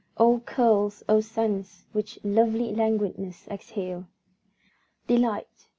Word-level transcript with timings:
O 0.17 0.39
curls, 0.39 1.03
O 1.07 1.19
scents 1.21 1.85
which 1.91 2.17
lovely 2.23 2.73
languidness 2.73 3.47
exhale! 3.49 4.05
Delight! 5.05 5.67